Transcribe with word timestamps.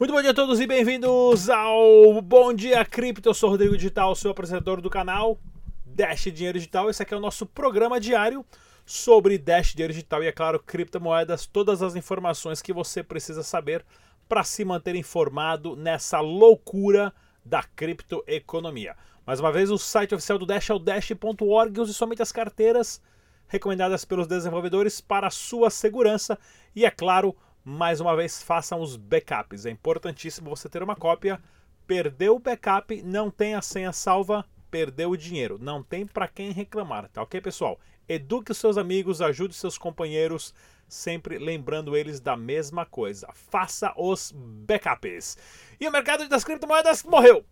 Muito 0.00 0.14
bom 0.14 0.22
dia 0.22 0.30
a 0.30 0.34
todos 0.34 0.58
e 0.60 0.66
bem-vindos 0.66 1.50
ao 1.50 2.22
Bom 2.22 2.54
Dia 2.54 2.82
Cripto. 2.86 3.28
Eu 3.28 3.34
sou 3.34 3.50
Rodrigo 3.50 3.76
Digital, 3.76 4.14
seu 4.14 4.30
apresentador 4.30 4.80
do 4.80 4.88
canal 4.88 5.38
Dash 5.84 6.22
Dinheiro 6.32 6.58
Digital. 6.58 6.88
Esse 6.88 7.02
aqui 7.02 7.12
é 7.12 7.16
o 7.18 7.20
nosso 7.20 7.44
programa 7.44 8.00
diário 8.00 8.42
sobre 8.86 9.36
Dash 9.36 9.74
Dinheiro 9.74 9.92
Digital 9.92 10.24
e, 10.24 10.26
é 10.26 10.32
claro, 10.32 10.58
criptomoedas. 10.58 11.44
Todas 11.44 11.82
as 11.82 11.96
informações 11.96 12.62
que 12.62 12.72
você 12.72 13.02
precisa 13.02 13.42
saber 13.42 13.84
para 14.26 14.42
se 14.42 14.64
manter 14.64 14.94
informado 14.94 15.76
nessa 15.76 16.18
loucura 16.18 17.12
da 17.44 17.62
criptoeconomia. 17.62 18.96
Mais 19.26 19.38
uma 19.38 19.52
vez, 19.52 19.70
o 19.70 19.76
site 19.76 20.14
oficial 20.14 20.38
do 20.38 20.46
Dash 20.46 20.70
é 20.70 20.72
o 20.72 20.78
dash.org. 20.78 21.78
Use 21.78 21.92
somente 21.92 22.22
as 22.22 22.32
carteiras 22.32 23.02
recomendadas 23.46 24.06
pelos 24.06 24.26
desenvolvedores 24.26 24.98
para 24.98 25.26
a 25.26 25.30
sua 25.30 25.68
segurança 25.68 26.38
e, 26.74 26.86
é 26.86 26.90
claro, 26.90 27.36
mais 27.64 28.00
uma 28.00 28.16
vez, 28.16 28.42
façam 28.42 28.80
os 28.80 28.96
backups. 28.96 29.66
É 29.66 29.70
importantíssimo 29.70 30.48
você 30.48 30.68
ter 30.68 30.82
uma 30.82 30.96
cópia. 30.96 31.40
Perdeu 31.86 32.36
o 32.36 32.38
backup, 32.38 33.02
não 33.02 33.30
tem 33.30 33.54
a 33.54 33.60
senha 33.60 33.92
salva, 33.92 34.44
perdeu 34.70 35.10
o 35.10 35.16
dinheiro. 35.16 35.58
Não 35.60 35.82
tem 35.82 36.06
para 36.06 36.28
quem 36.28 36.52
reclamar, 36.52 37.08
tá 37.08 37.22
ok, 37.22 37.40
pessoal? 37.40 37.78
Eduque 38.08 38.52
os 38.52 38.58
seus 38.58 38.78
amigos, 38.78 39.20
ajude 39.20 39.54
seus 39.54 39.76
companheiros, 39.76 40.54
sempre 40.88 41.38
lembrando 41.38 41.96
eles 41.96 42.18
da 42.18 42.36
mesma 42.36 42.86
coisa. 42.86 43.28
Faça 43.34 43.92
os 43.96 44.32
backups. 44.34 45.36
E 45.78 45.86
o 45.86 45.92
mercado 45.92 46.28
das 46.28 46.44
criptomoedas 46.44 47.02
morreu. 47.02 47.44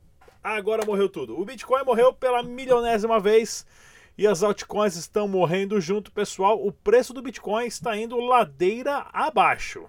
Agora 0.43 0.87
morreu 0.87 1.09
tudo. 1.09 1.39
O 1.39 1.45
Bitcoin 1.45 1.84
morreu 1.84 2.15
pela 2.15 2.43
milionésima 2.43 3.20
vez 3.20 3.67
e 4.17 4.27
as 4.27 4.43
altcoins 4.43 4.97
estão 4.97 5.28
morrendo 5.28 5.81
junto, 5.81 6.11
pessoal. 6.12 6.65
O 6.65 6.72
preço 6.72 7.12
do 7.12 7.22
Bitcoin 7.22 7.67
está 7.67 7.97
indo 7.97 8.19
ladeira 8.19 9.06
abaixo 9.12 9.89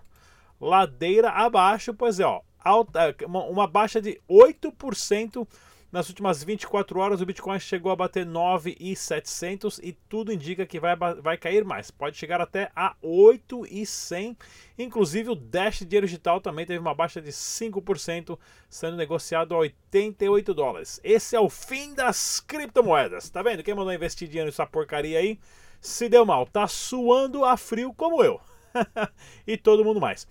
ladeira 0.60 1.30
abaixo, 1.30 1.94
pois 1.94 2.20
é, 2.20 2.26
ó, 2.26 2.42
alta, 2.60 3.16
uma 3.26 3.68
baixa 3.68 4.02
de 4.02 4.20
8% 4.30 5.48
nas 5.92 6.08
últimas 6.10 6.44
24 6.44 7.00
horas. 7.00 7.22
O 7.22 7.26
Bitcoin 7.26 7.60
chegou 7.60 7.92
a 7.92 7.96
bater 7.96 8.26
9,700 8.26 9.80
e 9.80 9.94
tudo 10.08 10.32
indica 10.32 10.66
que 10.66 10.80
vai, 10.80 10.96
vai 10.96 11.38
cair 11.38 11.64
mais. 11.66 11.92
Pode 11.92 12.18
chegar 12.18 12.42
até 12.42 12.72
a 12.76 12.96
8,100. 13.02 14.38
Inclusive 14.78 15.30
o 15.30 15.36
Dash 15.36 15.80
Dinheiro 15.80 16.08
Digital 16.08 16.40
também 16.40 16.66
teve 16.66 16.80
uma 16.80 16.94
baixa 16.94 17.22
de 17.22 17.32
5%, 17.32 18.38
sendo 18.70 18.98
negociado 18.98 19.54
a 19.56 19.60
88 19.60 20.54
dólares. 20.54 21.00
Esse 21.04 21.36
é 21.36 21.40
o 21.40 21.50
fim 21.50 21.94
das 21.94 22.40
criptomoedas. 22.40 23.30
Tá 23.30 23.42
vendo? 23.42 23.64
Quem 23.64 23.74
mandou 23.74 23.94
investir 23.94 24.28
dinheiro 24.28 24.48
nessa 24.48 24.66
porcaria 24.66 25.20
aí 25.20 25.40
se 25.82 26.10
deu 26.10 26.26
mal. 26.26 26.46
Tá 26.46 26.68
suando 26.68 27.44
a 27.44 27.58
frio 27.58 27.94
como 27.94 28.24
eu. 28.24 28.40
e 29.46 29.58
todo 29.58 29.84
mundo 29.84 30.00
mais. 30.00 30.28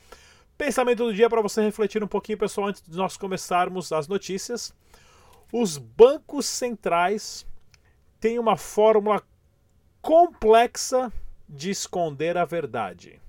Pensamento 0.56 1.04
do 1.04 1.14
dia 1.14 1.30
para 1.30 1.40
você 1.40 1.62
refletir 1.62 2.02
um 2.02 2.08
pouquinho, 2.08 2.38
pessoal, 2.38 2.68
antes 2.68 2.82
de 2.82 2.96
nós 2.96 3.16
começarmos 3.16 3.92
as 3.92 4.08
notícias. 4.08 4.74
Os 5.52 5.78
bancos 5.78 6.46
centrais 6.46 7.46
têm 8.20 8.38
uma 8.38 8.56
fórmula 8.56 9.22
complexa 10.02 11.12
de 11.48 11.70
esconder 11.70 12.36
a 12.36 12.44
verdade. 12.44 13.20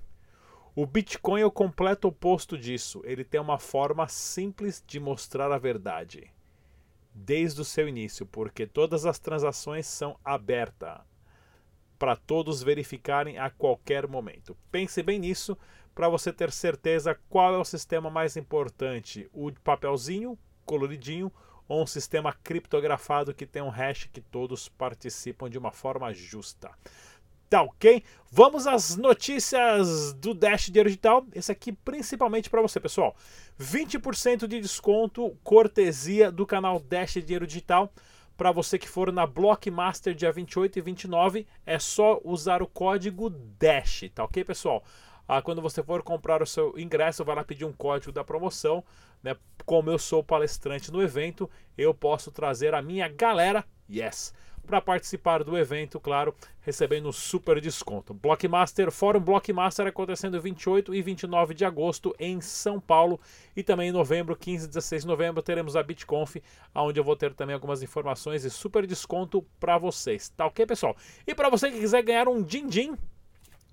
O 0.74 0.86
Bitcoin 0.86 1.40
é 1.40 1.46
o 1.46 1.50
completo 1.50 2.08
oposto 2.08 2.58
disso. 2.58 3.00
Ele 3.04 3.24
tem 3.24 3.40
uma 3.40 3.58
forma 3.58 4.08
simples 4.08 4.82
de 4.86 5.00
mostrar 5.00 5.50
a 5.52 5.58
verdade. 5.58 6.30
Desde 7.14 7.60
o 7.60 7.64
seu 7.64 7.88
início, 7.88 8.24
porque 8.24 8.66
todas 8.66 9.04
as 9.04 9.18
transações 9.18 9.86
são 9.86 10.18
abertas 10.24 11.09
para 12.00 12.16
todos 12.16 12.62
verificarem 12.62 13.38
a 13.38 13.50
qualquer 13.50 14.08
momento. 14.08 14.56
Pense 14.72 15.02
bem 15.02 15.18
nisso 15.18 15.56
para 15.94 16.08
você 16.08 16.32
ter 16.32 16.50
certeza 16.50 17.14
qual 17.28 17.54
é 17.54 17.58
o 17.58 17.64
sistema 17.64 18.08
mais 18.08 18.38
importante: 18.38 19.28
o 19.34 19.52
papelzinho 19.62 20.36
coloridinho 20.64 21.30
ou 21.68 21.82
um 21.82 21.86
sistema 21.86 22.32
criptografado 22.32 23.34
que 23.34 23.46
tem 23.46 23.60
um 23.60 23.68
hash 23.68 24.08
que 24.10 24.20
todos 24.20 24.66
participam 24.66 25.50
de 25.50 25.58
uma 25.58 25.70
forma 25.70 26.12
justa. 26.14 26.70
Tá 27.50 27.62
ok? 27.62 28.02
Vamos 28.30 28.66
às 28.66 28.96
notícias 28.96 30.14
do 30.14 30.32
Dash 30.32 30.66
Dinheiro 30.66 30.88
Digital. 30.88 31.26
Esse 31.34 31.52
aqui 31.52 31.72
principalmente 31.72 32.48
para 32.48 32.62
você, 32.62 32.80
pessoal. 32.80 33.14
20% 33.60 34.46
de 34.46 34.60
desconto, 34.60 35.36
cortesia 35.42 36.30
do 36.30 36.46
canal 36.46 36.80
Dash 36.80 37.14
Dinheiro 37.14 37.46
Digital 37.46 37.92
para 38.40 38.52
você 38.52 38.78
que 38.78 38.88
for 38.88 39.12
na 39.12 39.26
Blockmaster 39.26 40.14
dia 40.14 40.32
28 40.32 40.78
e 40.78 40.80
29, 40.80 41.46
é 41.66 41.78
só 41.78 42.18
usar 42.24 42.62
o 42.62 42.66
código 42.66 43.28
DASH, 43.28 44.04
tá 44.14 44.24
ok, 44.24 44.42
pessoal? 44.42 44.82
Ah, 45.28 45.42
quando 45.42 45.60
você 45.60 45.82
for 45.82 46.02
comprar 46.02 46.42
o 46.42 46.46
seu 46.46 46.72
ingresso, 46.78 47.22
vai 47.22 47.36
lá 47.36 47.44
pedir 47.44 47.66
um 47.66 47.72
código 47.74 48.10
da 48.10 48.24
promoção. 48.24 48.82
Né? 49.22 49.36
Como 49.66 49.90
eu 49.90 49.98
sou 49.98 50.24
palestrante 50.24 50.90
no 50.90 51.02
evento, 51.02 51.50
eu 51.76 51.92
posso 51.92 52.30
trazer 52.30 52.74
a 52.74 52.80
minha 52.80 53.08
galera, 53.08 53.62
yes, 53.90 54.32
para 54.66 54.80
participar 54.80 55.42
do 55.42 55.56
evento, 55.56 55.98
claro, 55.98 56.34
recebendo 56.60 57.12
super 57.12 57.60
desconto. 57.60 58.14
Blockmaster, 58.14 58.90
Fórum 58.90 59.20
Blockmaster 59.20 59.86
acontecendo 59.86 60.40
28 60.40 60.94
e 60.94 61.02
29 61.02 61.54
de 61.54 61.64
agosto 61.64 62.14
em 62.18 62.40
São 62.40 62.80
Paulo 62.80 63.20
e 63.56 63.62
também 63.62 63.88
em 63.88 63.92
novembro, 63.92 64.36
15 64.36 64.66
e 64.66 64.68
16 64.68 65.02
de 65.02 65.08
novembro, 65.08 65.42
teremos 65.42 65.76
a 65.76 65.82
BitConf, 65.82 66.36
onde 66.74 67.00
eu 67.00 67.04
vou 67.04 67.16
ter 67.16 67.34
também 67.34 67.54
algumas 67.54 67.82
informações 67.82 68.44
e 68.44 68.50
super 68.50 68.86
desconto 68.86 69.42
para 69.58 69.78
vocês. 69.78 70.28
Tá 70.30 70.46
ok, 70.46 70.66
pessoal? 70.66 70.96
E 71.26 71.34
para 71.34 71.48
você 71.48 71.70
que 71.70 71.80
quiser 71.80 72.02
ganhar 72.02 72.28
um 72.28 72.42
din-din, 72.42 72.96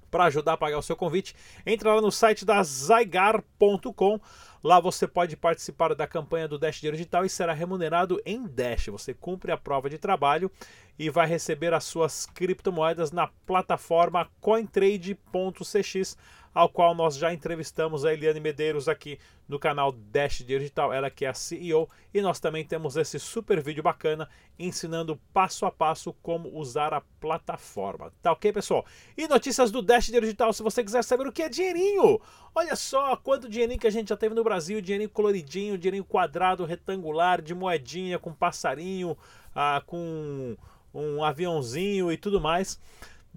para 0.09 0.25
ajudar 0.25 0.53
a 0.53 0.57
pagar 0.57 0.77
o 0.77 0.83
seu 0.83 0.95
convite, 0.95 1.35
entra 1.65 1.93
lá 1.93 2.01
no 2.01 2.11
site 2.11 2.45
da 2.45 2.61
zygar.com. 2.63 4.19
Lá 4.63 4.79
você 4.79 5.07
pode 5.07 5.37
participar 5.37 5.93
da 5.95 6.07
campanha 6.07 6.47
do 6.47 6.57
Dash 6.57 6.77
Dinheiro 6.77 6.97
Digital 6.97 7.25
e 7.25 7.29
será 7.29 7.53
remunerado 7.53 8.21
em 8.25 8.43
Dash. 8.47 8.87
Você 8.87 9.13
cumpre 9.13 9.51
a 9.51 9.57
prova 9.57 9.89
de 9.89 9.97
trabalho 9.97 10.51
e 10.97 11.09
vai 11.09 11.27
receber 11.27 11.73
as 11.73 11.83
suas 11.83 12.25
criptomoedas 12.25 13.11
na 13.11 13.27
plataforma 13.45 14.27
cointrade.cx 14.41 16.17
ao 16.57 16.67
qual 16.67 16.95
nós 16.95 17.15
já 17.15 17.31
entrevistamos 17.31 18.03
a 18.03 18.11
Eliane 18.11 18.39
Medeiros 18.39 18.89
aqui 18.89 19.19
no 19.47 19.59
canal 19.59 19.91
Dash 19.91 20.39
Digital, 20.39 20.91
ela 20.91 21.07
que 21.07 21.23
é 21.23 21.27
a 21.27 21.33
CEO, 21.33 21.87
e 22.11 22.19
nós 22.19 22.39
também 22.39 22.65
temos 22.65 22.97
esse 22.97 23.19
super 23.19 23.61
vídeo 23.61 23.83
bacana 23.83 24.27
ensinando 24.57 25.21
passo 25.31 25.67
a 25.67 25.71
passo 25.71 26.11
como 26.13 26.49
usar 26.57 26.95
a 26.95 27.01
plataforma. 27.19 28.11
Tá 28.23 28.31
ok, 28.31 28.51
pessoal? 28.51 28.83
E 29.15 29.27
notícias 29.27 29.69
do 29.69 29.83
Dash 29.83 30.07
Digital, 30.07 30.51
se 30.51 30.63
você 30.63 30.83
quiser 30.83 31.03
saber 31.03 31.27
o 31.27 31.31
que 31.31 31.43
é 31.43 31.49
dinheirinho. 31.49 32.19
Olha 32.55 32.75
só 32.75 33.15
quanto 33.17 33.47
dinheirinho 33.47 33.79
que 33.79 33.85
a 33.85 33.91
gente 33.91 34.09
já 34.09 34.17
teve 34.17 34.33
no 34.33 34.43
Brasil, 34.43 34.81
dinheirinho 34.81 35.11
coloridinho, 35.11 35.77
dinheirinho 35.77 36.05
quadrado, 36.05 36.65
retangular, 36.65 37.39
de 37.39 37.53
moedinha, 37.53 38.17
com 38.17 38.33
passarinho, 38.33 39.15
ah, 39.53 39.83
com 39.85 40.57
um 40.91 41.23
aviãozinho 41.23 42.11
e 42.11 42.17
tudo 42.17 42.41
mais. 42.41 42.79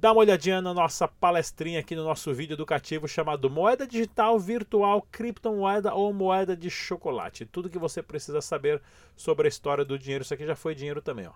Dá 0.00 0.12
uma 0.12 0.20
olhadinha 0.20 0.62
na 0.62 0.72
nossa 0.72 1.06
palestrinha 1.06 1.78
aqui 1.78 1.94
no 1.94 2.02
nosso 2.02 2.32
vídeo 2.32 2.54
educativo 2.54 3.06
chamado 3.06 3.50
Moeda 3.50 3.86
Digital 3.86 4.38
Virtual, 4.38 5.06
Criptomoeda 5.12 5.92
ou 5.92 6.10
Moeda 6.10 6.56
de 6.56 6.70
Chocolate. 6.70 7.44
Tudo 7.44 7.68
que 7.68 7.78
você 7.78 8.02
precisa 8.02 8.40
saber 8.40 8.80
sobre 9.14 9.46
a 9.46 9.50
história 9.50 9.84
do 9.84 9.98
dinheiro. 9.98 10.22
Isso 10.22 10.32
aqui 10.32 10.46
já 10.46 10.56
foi 10.56 10.74
dinheiro 10.74 11.02
também, 11.02 11.26
ó. 11.26 11.32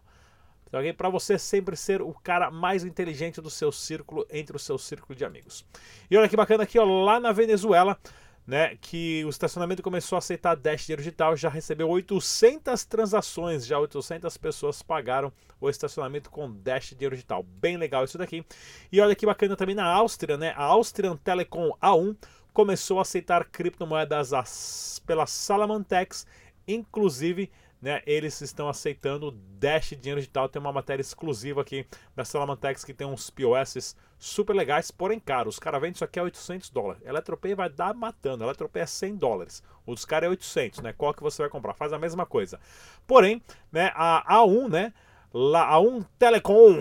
Então, 0.67 0.81
okay? 0.81 0.95
Para 0.95 1.11
você 1.11 1.39
sempre 1.39 1.77
ser 1.77 2.01
o 2.01 2.15
cara 2.15 2.51
mais 2.51 2.85
inteligente 2.85 3.39
do 3.39 3.51
seu 3.51 3.71
círculo, 3.71 4.27
entre 4.31 4.57
o 4.57 4.59
seu 4.59 4.79
círculo 4.79 5.15
de 5.15 5.27
amigos. 5.27 5.63
E 6.11 6.17
olha 6.17 6.27
que 6.27 6.35
bacana 6.35 6.63
aqui, 6.63 6.79
ó, 6.79 6.85
lá 6.87 7.21
na 7.21 7.33
Venezuela, 7.33 7.99
né, 8.47 8.77
que 8.81 9.25
o 9.25 9.31
estacionamento 9.31 9.83
começou 9.83 10.17
a 10.17 10.19
aceitar 10.19 10.55
Dash 10.55 10.85
dinheiro 10.85 11.03
digital, 11.03 11.37
já 11.37 11.49
recebeu 11.49 11.89
800 11.89 12.85
transações, 12.85 13.67
já 13.67 13.79
800 13.79 14.37
pessoas 14.37 14.83
pagaram 14.83 15.33
o 15.61 15.71
estacionamento 15.71 16.31
com 16.31 16.53
Dash 16.53 16.91
dinheiro 16.91 17.15
digital. 17.15 17.43
Bem 17.43 17.77
legal 17.77 18.05
isso 18.05 18.19
daqui. 18.19 18.45
E 18.93 19.01
olha 19.01 19.15
que 19.15 19.25
bacana 19.25 19.57
também 19.57 19.75
na 19.75 19.87
Áustria, 19.87 20.37
né, 20.37 20.53
a 20.57 20.65
Austrian 20.65 21.17
Telecom 21.17 21.71
A1 21.83 22.17
começou 22.53 22.99
a 22.99 23.03
aceitar 23.03 23.45
criptomoedas 23.47 25.03
pela 25.07 25.27
Salamantex, 25.27 26.27
inclusive 26.69 27.51
né, 27.85 28.01
eles 28.07 28.41
estão 28.41 28.67
aceitando 28.67 29.31
Dash 29.31 29.91
Dinheiro 29.91 30.19
Digital. 30.19 30.49
Tem 30.49 30.59
uma 30.59 30.73
matéria 30.73 31.03
exclusiva 31.03 31.61
aqui 31.61 31.87
da 32.17 32.25
Salamantex 32.25 32.83
que 32.83 32.95
tem 32.95 33.07
uns 33.07 33.29
POS 33.29 33.95
super 34.19 34.57
legais, 34.57 34.91
porém 34.91 35.21
caros. 35.21 35.57
Os 35.57 35.59
caras 35.59 35.83
vendem 35.83 35.93
isso 35.93 36.03
aqui 36.03 36.19
a 36.19 36.23
800 36.23 36.71
dólares. 36.71 37.03
Eletropay 37.05 37.55
vai 37.55 37.69
dar 37.69 37.93
matando. 37.93 38.43
Eletropay 38.43 38.85
é 38.85 38.87
100 38.87 39.17
dólares. 39.17 39.63
O 39.85 39.95
dos 39.95 40.07
caras 40.07 40.29
é 40.29 40.31
800, 40.31 40.81
né? 40.81 40.95
Qual 40.95 41.13
que 41.13 41.23
você 41.23 41.43
vai 41.43 41.51
comprar? 41.51 41.75
Faz 41.75 41.93
a 41.93 41.99
mesma 41.99 42.25
coisa. 42.25 42.59
Porém, 43.07 43.43
né, 43.71 43.93
a 43.95 44.35
A1, 44.35 44.71
né, 44.71 44.95
a 45.35 45.77
A1 45.77 46.07
Telecom, 46.19 46.75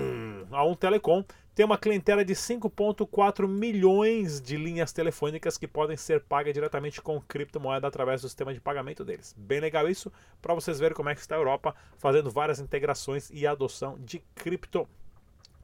a 0.54 0.62
A1 0.62 0.78
Telecom 0.78 1.26
tem 1.56 1.66
uma 1.66 1.78
clientela 1.78 2.26
de 2.26 2.34
5,4 2.34 3.48
milhões 3.48 4.42
de 4.42 4.58
linhas 4.58 4.92
telefônicas 4.92 5.58
que 5.58 5.68
podem 5.68 5.96
ser 5.96 6.22
pagas 6.22 6.54
diretamente 6.54 7.02
com 7.02 7.22
criptomoeda 7.22 7.88
através 7.88 8.22
do 8.22 8.28
sistema 8.28 8.54
de 8.54 8.60
pagamento 8.60 9.06
deles. 9.06 9.36
Bem 9.38 9.60
legal 9.60 9.88
isso, 9.88 10.12
para 10.42 10.54
vocês 10.54 10.80
verem 10.80 10.96
como 10.96 11.10
é 11.10 11.16
que 11.16 11.22
está 11.22 11.36
a 11.36 11.40
Europa 11.40 11.76
fazendo 11.98 12.32
várias 12.32 12.60
integrações 12.60 13.30
e 13.32 13.46
adoção 13.46 13.98
de 14.00 14.24
criptomoeda 14.36 15.03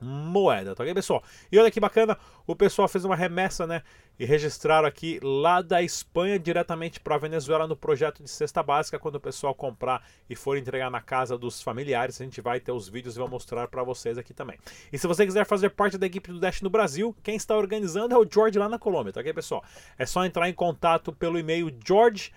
moeda, 0.01 0.75
tá 0.75 0.83
ok, 0.83 0.93
pessoal? 0.93 1.23
E 1.51 1.57
olha 1.57 1.69
que 1.71 1.79
bacana, 1.79 2.17
o 2.47 2.55
pessoal 2.55 2.87
fez 2.87 3.05
uma 3.05 3.15
remessa, 3.15 3.67
né? 3.67 3.83
E 4.17 4.25
registraram 4.25 4.87
aqui 4.87 5.19
lá 5.23 5.61
da 5.61 5.81
Espanha 5.81 6.37
diretamente 6.37 6.99
para 6.99 7.15
a 7.15 7.17
Venezuela 7.17 7.65
no 7.65 7.75
projeto 7.75 8.21
de 8.21 8.29
cesta 8.29 8.61
básica. 8.61 8.99
Quando 8.99 9.15
o 9.15 9.19
pessoal 9.19 9.55
comprar 9.55 10.05
e 10.29 10.35
for 10.35 10.57
entregar 10.57 10.91
na 10.91 10.99
casa 10.99 11.37
dos 11.37 11.61
familiares, 11.61 12.19
a 12.19 12.23
gente 12.23 12.41
vai 12.41 12.59
ter 12.59 12.71
os 12.71 12.89
vídeos 12.89 13.15
e 13.15 13.19
vou 13.19 13.29
mostrar 13.29 13.67
para 13.67 13.81
vocês 13.83 14.17
aqui 14.17 14.33
também. 14.33 14.57
E 14.91 14.97
se 14.97 15.07
você 15.07 15.25
quiser 15.25 15.45
fazer 15.45 15.69
parte 15.69 15.97
da 15.97 16.05
equipe 16.05 16.31
do 16.31 16.39
Dash 16.39 16.61
no 16.61 16.69
Brasil, 16.69 17.15
quem 17.23 17.35
está 17.35 17.55
organizando 17.55 18.13
é 18.13 18.17
o 18.17 18.27
George 18.29 18.59
lá 18.59 18.67
na 18.67 18.77
Colômbia, 18.77 19.13
tá 19.13 19.21
ok, 19.21 19.33
pessoal? 19.33 19.63
É 19.97 20.05
só 20.05 20.25
entrar 20.25 20.49
em 20.49 20.53
contato 20.53 21.13
pelo 21.13 21.39
e-mail 21.39 21.73
George 21.85 22.31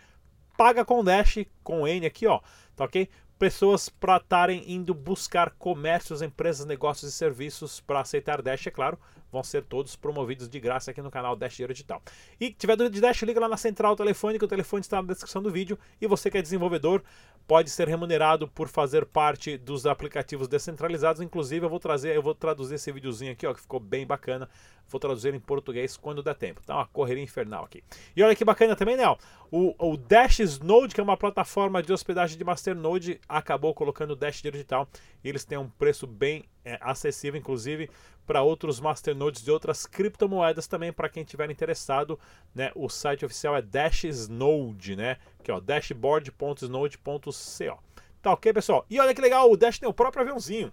paga 0.56 0.85
com 0.85 1.03
Dash 1.03 1.38
com 1.62 1.87
N 1.87 2.06
aqui, 2.06 2.26
ó, 2.26 2.41
tá 2.76 2.85
ok? 2.85 3.09
Pessoas 3.43 3.89
para 3.89 4.19
estarem 4.19 4.62
indo 4.69 4.94
buscar 4.94 5.50
comércios, 5.59 6.23
empresas, 6.23 6.65
negócios 6.65 7.12
e 7.12 7.17
serviços 7.17 7.81
para 7.81 7.99
aceitar 7.99 8.41
Dash, 8.41 8.69
é 8.69 8.71
claro, 8.71 8.97
vão 9.32 9.43
ser 9.43 9.64
todos 9.64 9.96
promovidos 9.96 10.49
de 10.49 10.61
graça 10.61 10.90
aqui 10.90 11.00
no 11.00 11.11
canal 11.11 11.34
Dash 11.34 11.55
Dinheiro 11.55 11.73
Digital. 11.73 12.02
E 12.38 12.52
tiver 12.52 12.76
dúvida 12.76 12.94
de 12.94 13.00
Dash, 13.00 13.23
liga 13.23 13.40
lá 13.40 13.49
na 13.49 13.56
central 13.56 13.96
telefônica, 13.96 14.44
o 14.44 14.49
telefone 14.49 14.82
está 14.82 15.00
na 15.00 15.08
descrição 15.08 15.43
do 15.43 15.50
vídeo. 15.50 15.79
E 16.00 16.06
você 16.06 16.31
que 16.31 16.37
é 16.37 16.43
desenvolvedor, 16.43 17.02
pode 17.46 17.70
ser 17.70 17.88
remunerado 17.88 18.46
por 18.46 18.69
fazer 18.69 19.06
parte 19.06 19.56
dos 19.56 19.87
aplicativos 19.87 20.46
descentralizados. 20.46 21.23
Inclusive, 21.23 21.64
eu 21.64 21.70
vou 21.70 21.81
trazer, 21.81 22.14
eu 22.14 22.23
vou 22.23 22.34
traduzir 22.34 22.75
esse 22.75 22.93
videozinho 22.93 23.32
aqui, 23.32 23.46
ó, 23.46 23.55
que 23.55 23.61
ficou 23.61 23.81
bem 23.81 24.06
bacana. 24.06 24.49
Vou 24.88 25.00
traduzir 25.00 25.32
em 25.35 25.40
português 25.40 25.96
quando 25.96 26.23
der 26.23 26.35
tempo. 26.35 26.62
Tá 26.64 26.76
uma 26.76 26.87
correria 26.87 27.23
infernal 27.23 27.64
aqui. 27.64 27.82
E 28.14 28.23
olha 28.23 28.37
que 28.37 28.44
bacana 28.44 28.76
também, 28.76 28.96
né? 28.96 29.05
O, 29.50 29.75
o 29.78 29.96
Dash 29.96 30.61
Node, 30.61 30.94
que 30.94 31.00
é 31.00 31.05
uma 31.05 31.17
plataforma 31.17 31.82
de 31.82 31.93
hospedagem 31.93 32.37
de 32.37 32.44
Masternode, 32.44 33.20
acabou 33.28 33.73
colocando 33.73 34.11
o 34.11 34.17
Dash 34.17 34.43
Digital. 34.43 34.87
E 35.25 35.28
eles 35.28 35.44
têm 35.44 35.56
um 35.56 35.69
preço 35.69 36.06
bem 36.06 36.44
é, 36.64 36.79
acessível, 36.81 37.38
inclusive 37.38 37.91
para 38.26 38.43
outros 38.43 38.81
masternodes 38.81 39.43
de 39.43 39.50
outras 39.50 39.87
criptomoedas 39.87 40.67
também 40.67 40.93
para 40.93 41.09
quem 41.09 41.25
tiver 41.25 41.50
interessado, 41.50 42.19
né? 42.55 42.70
O 42.75 42.88
site 42.88 43.25
oficial 43.25 43.56
é 43.56 43.62
Dashnode, 43.62 44.97
né? 44.97 45.17
Aqui 45.41 45.50
ó, 45.50 45.61
dashboard.snode.co. 45.61 47.82
Tá 48.23 48.32
OK, 48.32 48.53
pessoal? 48.53 48.87
E 48.88 49.00
olha 49.00 49.14
que 49.14 49.20
legal, 49.20 49.50
o 49.50 49.56
Dash 49.56 49.81
tem 49.81 49.88
o 49.88 49.93
próprio 49.93 50.23
aviãozinho, 50.23 50.73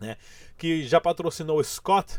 né? 0.00 0.16
Que 0.56 0.84
já 0.84 0.98
patrocinou 0.98 1.58
o 1.58 1.64
Scott 1.64 2.18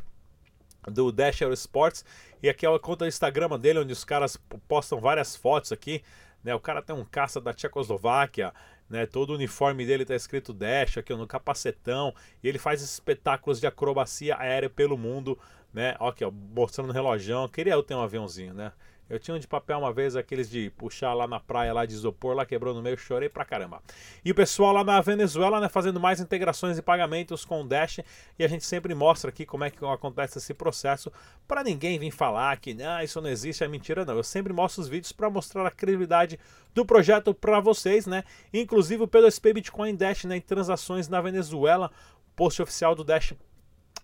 do 0.87 1.11
Dash 1.11 1.41
Aerosports 1.41 2.05
e 2.41 2.49
aqui 2.49 2.65
é 2.65 2.69
a 2.69 2.77
conta 2.77 3.05
do 3.05 3.07
Instagram 3.07 3.57
dele 3.59 3.79
onde 3.79 3.93
os 3.93 4.03
caras 4.03 4.37
postam 4.67 4.99
várias 4.99 5.35
fotos 5.35 5.71
aqui, 5.71 6.03
né? 6.43 6.53
O 6.53 6.59
cara 6.59 6.83
tem 6.83 6.95
um 6.95 7.03
caça 7.03 7.41
da 7.41 7.53
Tchecoslováquia, 7.53 8.53
né? 8.93 9.07
Todo 9.07 9.31
o 9.31 9.33
uniforme 9.33 9.87
dele 9.87 10.03
está 10.03 10.15
escrito 10.15 10.53
Dash 10.53 10.99
aqui 10.99 11.15
no 11.15 11.25
capacetão. 11.25 12.13
E 12.43 12.47
ele 12.47 12.59
faz 12.59 12.79
espetáculos 12.83 13.59
de 13.59 13.65
acrobacia 13.65 14.37
aérea 14.37 14.69
pelo 14.69 14.95
mundo, 14.95 15.35
né? 15.73 15.95
Ó, 15.99 16.09
aqui, 16.09 16.23
ó, 16.23 16.29
mostrando 16.29 16.91
o 16.91 16.93
relojão. 16.93 17.47
Queria 17.47 17.73
eu 17.73 17.81
ter 17.81 17.95
um 17.95 18.03
aviãozinho, 18.03 18.53
né? 18.53 18.71
Eu 19.09 19.19
tinha 19.19 19.35
um 19.35 19.39
de 19.39 19.47
papel 19.47 19.77
uma 19.79 19.91
vez, 19.91 20.15
aqueles 20.15 20.49
de 20.49 20.69
puxar 20.71 21.13
lá 21.13 21.27
na 21.27 21.39
praia, 21.39 21.73
lá 21.73 21.85
de 21.85 21.93
isopor, 21.93 22.33
lá 22.33 22.45
quebrou 22.45 22.73
no 22.73 22.81
meio, 22.81 22.97
chorei 22.97 23.29
pra 23.29 23.43
caramba. 23.43 23.81
E 24.23 24.31
o 24.31 24.35
pessoal 24.35 24.73
lá 24.73 24.83
na 24.83 24.99
Venezuela, 25.01 25.59
né, 25.59 25.67
fazendo 25.67 25.99
mais 25.99 26.19
integrações 26.19 26.77
e 26.77 26.81
pagamentos 26.81 27.43
com 27.45 27.61
o 27.61 27.67
Dash, 27.67 27.99
e 28.39 28.43
a 28.43 28.47
gente 28.47 28.65
sempre 28.65 28.95
mostra 28.95 29.29
aqui 29.29 29.45
como 29.45 29.63
é 29.63 29.69
que 29.69 29.83
acontece 29.85 30.37
esse 30.37 30.53
processo, 30.53 31.11
para 31.47 31.63
ninguém 31.63 31.99
vir 31.99 32.11
falar 32.11 32.57
que 32.57 32.75
ah, 32.81 33.03
isso 33.03 33.21
não 33.21 33.29
existe, 33.29 33.63
é 33.63 33.67
mentira, 33.67 34.05
não. 34.05 34.15
Eu 34.15 34.23
sempre 34.23 34.53
mostro 34.53 34.81
os 34.81 34.87
vídeos 34.87 35.11
para 35.11 35.29
mostrar 35.29 35.65
a 35.67 35.71
credibilidade 35.71 36.39
do 36.73 36.85
projeto 36.85 37.33
para 37.33 37.59
vocês, 37.59 38.07
né? 38.07 38.23
Inclusive 38.53 39.03
o 39.03 39.07
P2P 39.07 39.53
Bitcoin 39.53 39.95
Dash, 39.95 40.23
né, 40.23 40.37
em 40.37 40.41
transações 40.41 41.07
na 41.07 41.21
Venezuela, 41.21 41.91
post 42.35 42.61
oficial 42.61 42.95
do 42.95 43.03
Dash 43.03 43.33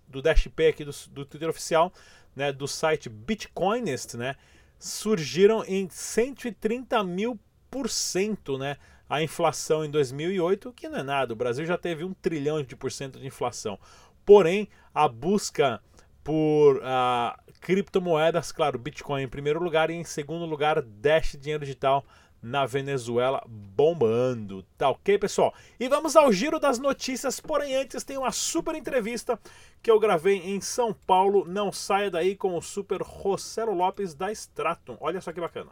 do 0.08 0.22
Dash 0.22 0.48
P 0.48 0.68
aqui 0.68 0.84
do, 0.84 0.92
do 1.12 1.24
Twitter 1.24 1.50
oficial, 1.50 1.94
né, 2.36 2.52
do 2.52 2.68
site 2.68 3.10
Bitcoinist, 3.10 4.16
né? 4.16 4.36
Surgiram 4.80 5.64
em 5.68 5.90
130 5.90 7.04
mil 7.04 7.38
por 7.70 7.90
cento, 7.90 8.58
né? 8.58 8.78
A 9.10 9.22
inflação 9.22 9.84
em 9.84 9.92
2008, 9.92 10.72
que 10.74 10.88
não 10.88 11.00
é 11.00 11.04
nada, 11.04 11.34
o 11.34 11.36
Brasil 11.36 11.66
já 11.66 11.78
teve 11.78 12.04
um 12.04 12.14
trilhão 12.14 12.64
de 12.64 12.76
por 12.76 12.92
cento 12.92 13.20
de 13.20 13.28
inflação. 13.28 13.78
Porém, 14.26 14.70
a 14.94 15.08
busca 15.08 15.82
por 16.24 16.78
uh, 16.78 17.54
criptomoedas, 17.60 18.52
claro, 18.52 18.78
Bitcoin 18.78 19.24
em 19.24 19.28
primeiro 19.28 19.62
lugar 19.62 19.90
e 19.90 19.94
em 19.94 20.04
segundo 20.04 20.46
lugar 20.46 20.82
Dash 20.82 21.36
Dinheiro 21.40 21.66
Digital 21.66 22.06
na 22.42 22.66
Venezuela 22.66 23.44
bombando. 23.48 24.64
Tá 24.78 24.90
ok, 24.90 25.18
pessoal? 25.18 25.54
E 25.80 25.88
vamos 25.88 26.16
ao 26.16 26.32
giro 26.32 26.60
das 26.60 26.80
notícias, 26.80 27.40
porém 27.40 27.76
antes 27.76 28.04
tem 28.04 28.18
uma 28.18 28.32
super 28.32 28.76
entrevista 28.76 29.40
que 29.82 29.92
eu 29.92 30.00
gravei 30.00 30.38
em 30.38 30.62
São 30.62 30.94
Paulo. 30.94 31.46
Não 31.48 31.72
saia 31.72 32.10
daí 32.10 32.36
com 32.36 32.58
o 32.58 32.62
super 32.62 33.02
Rossello 33.02 33.74
Lopes 33.74 34.14
da 34.14 34.32
Stratum. 34.32 34.98
Olha 35.00 35.22
só 35.22 35.32
que 35.32 35.42
bacana. 35.42 35.72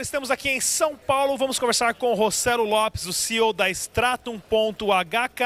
Estamos 0.00 0.30
aqui 0.30 0.50
em 0.50 0.60
São 0.60 0.94
Paulo, 0.94 1.36
vamos 1.38 1.58
conversar 1.58 1.94
com 1.94 2.12
o 2.12 2.14
Rossello 2.14 2.62
Lopes, 2.62 3.06
o 3.06 3.12
CEO 3.12 3.54
da 3.54 3.70
Stratum.hk 3.70 5.42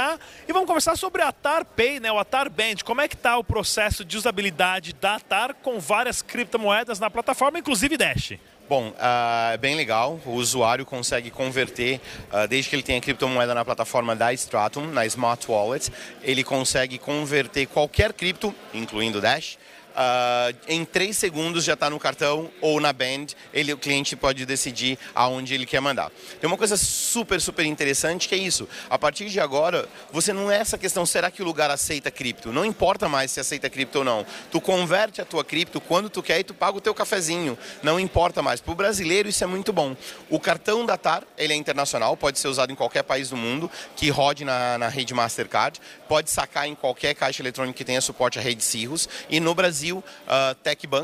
e 0.49 0.53
vamos 0.53 0.67
conversar 0.67 0.97
sobre 0.97 1.23
a 1.23 1.29
Atar 1.29 1.65
Pay, 1.65 2.01
né, 2.01 2.11
o 2.11 2.19
Atar 2.19 2.51
Band. 2.51 2.83
Como 2.85 3.01
é 3.01 3.07
que 3.07 3.15
está 3.15 3.39
o 3.39 3.45
processo 3.45 4.05
de 4.05 4.17
usabilidade 4.17 4.95
da 4.95 5.15
Atar 5.15 5.55
com 5.55 5.79
várias 5.79 6.21
criptomoedas 6.21 6.99
na 6.99 7.09
plataforma, 7.09 7.61
inclusive 7.61 7.97
Dash? 7.97 8.33
Bom, 8.73 8.89
uh, 8.89 9.53
é 9.53 9.59
bem 9.59 9.75
legal. 9.75 10.19
O 10.25 10.31
usuário 10.31 10.87
consegue 10.87 11.31
converter, 11.31 12.01
uh, 12.33 12.49
desde 12.49 12.71
que 12.71 12.77
ele 12.77 12.83
tenha 12.83 13.03
criptomoeda 13.03 13.55
na 13.55 13.67
plataforma 13.67 14.17
da 14.17 14.33
Stratum, 14.33 14.87
na 14.87 15.05
Smart 15.05 15.45
Wallet, 15.47 15.93
ele 16.23 16.43
consegue 16.43 16.97
converter 16.97 17.67
qualquer 17.67 18.15
cripto, 18.15 18.55
incluindo 18.73 19.21
Dash, 19.21 19.59
Uh, 19.93 20.57
em 20.67 20.85
três 20.85 21.19
segundos 21.19 21.65
já 21.65 21.75
está 21.75 21.91
no 21.91 21.99
cartão 21.99 22.51
ou 22.61 22.81
na 22.81 22.93
band, 22.93 23.27
ele, 23.53 23.73
o 23.73 23.79
cliente 23.79 24.17
pode 24.17 24.47
decidir 24.47 24.99
aonde 25.15 25.53
ele 25.55 25.67
quer 25.67 25.81
mandar. 25.81 26.11
Tem 26.41 26.49
uma 26.49 26.57
coisa 26.57 26.77
super, 26.77 27.41
super 27.41 27.67
interessante 27.67 28.29
que 28.29 28.35
é 28.35 28.39
isso. 28.39 28.67
A 28.89 28.99
partir 28.99 29.29
de 29.29 29.39
agora, 29.39 29.87
você 30.11 30.33
não 30.33 30.51
é 30.51 30.57
essa 30.57 30.79
questão, 30.79 31.05
será 31.05 31.31
que 31.31 31.43
o 31.43 31.45
lugar 31.45 31.71
aceita 31.71 32.11
cripto? 32.11 32.53
Não 32.53 32.65
importa 32.65 33.09
mais 33.09 33.31
se 33.31 33.41
aceita 33.41 33.69
cripto 33.69 33.99
ou 33.99 34.05
não. 34.05 34.25
Tu 34.51 34.61
converte 34.61 35.21
a 35.21 35.25
tua 35.25 35.45
cripto 35.45 35.81
quando 35.81 36.09
tu 36.09 36.23
quer 36.23 36.41
e 36.41 36.45
tu 36.45 36.55
paga 36.55 36.79
o 36.79 36.81
teu 36.81 36.95
cafezinho. 36.95 37.59
Não 37.83 38.01
importa 38.01 38.41
mais. 38.41 38.61
Para 38.61 38.73
o 38.73 38.75
brasileiro 38.75 39.29
isso 39.29 39.45
é 39.45 39.47
muito 39.47 39.73
bom. 39.73 39.95
O 40.31 40.41
cartão 40.41 40.87
da 40.87 40.97
TAR, 40.97 41.23
ele 41.37 41.53
é 41.53 41.57
internacional, 41.57 42.17
pode 42.17 42.39
ser 42.39 42.49
usado 42.49 42.73
em 42.73 42.77
qualquer 42.77 43.03
país 43.03 43.29
do 43.29 43.37
mundo 43.37 43.71
que 43.95 44.09
rode 44.09 44.45
na, 44.45 44.79
na 44.79 44.89
rede 44.89 45.13
Mastercard, 45.13 45.81
pode 46.09 46.31
sacar 46.31 46.67
em 46.67 46.75
qualquer 46.75 47.15
caixa 47.15 47.43
eletrônica 47.43 47.77
que 47.77 47.85
tenha 47.85 48.01
suporte 48.01 48.39
à 48.39 48.43
rede 48.43 48.65
Cirrus 48.65 49.09
e 49.29 49.39
no 49.39 49.55
Brasil 49.55 49.82
Brasil, 49.83 49.99
uh, 49.99 50.55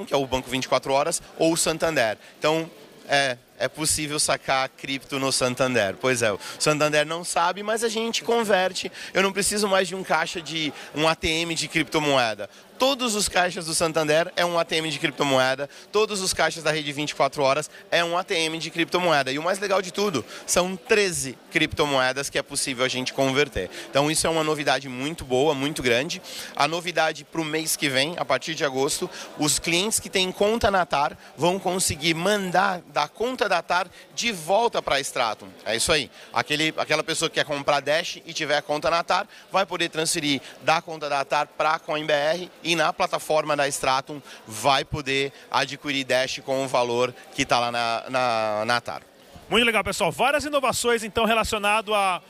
que 0.06 0.14
é 0.14 0.16
o 0.16 0.26
banco 0.26 0.48
24 0.48 0.92
horas, 0.92 1.20
ou 1.36 1.52
o 1.52 1.56
Santander. 1.56 2.16
Então, 2.38 2.70
é, 3.08 3.36
é 3.58 3.68
possível 3.68 4.18
sacar 4.18 4.68
cripto 4.68 5.18
no 5.18 5.32
Santander. 5.32 5.96
Pois 6.00 6.22
é, 6.22 6.32
o 6.32 6.38
Santander 6.58 7.06
não 7.06 7.24
sabe, 7.24 7.62
mas 7.62 7.82
a 7.84 7.88
gente 7.88 8.22
converte. 8.22 8.90
Eu 9.12 9.22
não 9.22 9.32
preciso 9.32 9.68
mais 9.68 9.88
de 9.88 9.94
um 9.94 10.02
caixa 10.02 10.40
de 10.40 10.72
um 10.94 11.08
ATM 11.08 11.54
de 11.54 11.68
criptomoeda. 11.68 12.48
Todos 12.78 13.16
os 13.16 13.28
caixas 13.28 13.66
do 13.66 13.74
Santander 13.74 14.32
é 14.36 14.44
um 14.44 14.56
ATM 14.56 14.88
de 14.88 15.00
criptomoeda, 15.00 15.68
todos 15.90 16.20
os 16.20 16.32
caixas 16.32 16.62
da 16.62 16.70
rede 16.70 16.92
24 16.92 17.42
horas 17.42 17.68
é 17.90 18.04
um 18.04 18.16
ATM 18.16 18.56
de 18.60 18.70
criptomoeda. 18.70 19.32
E 19.32 19.38
o 19.38 19.42
mais 19.42 19.58
legal 19.58 19.82
de 19.82 19.92
tudo, 19.92 20.24
são 20.46 20.76
13 20.76 21.36
criptomoedas 21.50 22.30
que 22.30 22.38
é 22.38 22.42
possível 22.42 22.84
a 22.84 22.88
gente 22.88 23.12
converter. 23.12 23.68
Então 23.90 24.08
isso 24.08 24.28
é 24.28 24.30
uma 24.30 24.44
novidade 24.44 24.88
muito 24.88 25.24
boa, 25.24 25.54
muito 25.54 25.82
grande. 25.82 26.22
A 26.54 26.68
novidade 26.68 27.24
para 27.24 27.40
o 27.40 27.44
mês 27.44 27.74
que 27.74 27.88
vem, 27.88 28.14
a 28.16 28.24
partir 28.24 28.54
de 28.54 28.64
agosto, 28.64 29.10
os 29.40 29.58
clientes 29.58 29.98
que 29.98 30.08
têm 30.08 30.30
conta 30.30 30.70
na 30.70 30.86
TAR 30.86 31.18
vão 31.36 31.58
conseguir 31.58 32.14
mandar 32.14 32.80
da 32.92 33.08
conta 33.08 33.47
da 33.48 33.62
TAR 33.62 33.88
de 34.14 34.32
volta 34.32 34.82
para 34.82 34.96
a 34.96 35.00
Stratum. 35.00 35.48
É 35.64 35.76
isso 35.76 35.92
aí. 35.92 36.10
Aquele, 36.32 36.74
aquela 36.76 37.02
pessoa 37.02 37.28
que 37.28 37.34
quer 37.34 37.44
comprar 37.44 37.80
Dash 37.80 38.20
e 38.24 38.32
tiver 38.32 38.60
conta 38.62 38.90
na 38.90 39.02
TAR 39.02 39.26
vai 39.50 39.64
poder 39.64 39.88
transferir 39.88 40.40
da 40.62 40.80
conta 40.80 41.08
da 41.08 41.24
TAR 41.24 41.46
para 41.46 41.74
a 41.74 41.78
CoinBR 41.78 42.50
e 42.62 42.76
na 42.76 42.92
plataforma 42.92 43.56
da 43.56 43.66
Stratum 43.68 44.20
vai 44.46 44.84
poder 44.84 45.32
adquirir 45.50 46.04
Dash 46.04 46.40
com 46.44 46.64
o 46.64 46.68
valor 46.68 47.14
que 47.34 47.42
está 47.42 47.58
lá 47.58 47.72
na, 47.72 48.04
na, 48.08 48.64
na 48.64 48.80
TAR. 48.80 49.02
Muito 49.48 49.64
legal, 49.64 49.82
pessoal. 49.82 50.12
Várias 50.12 50.44
inovações, 50.44 51.02
então, 51.02 51.24
relacionado 51.24 51.94
a 51.94 52.20